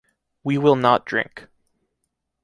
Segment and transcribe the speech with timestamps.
[0.43, 1.47] We will not drink.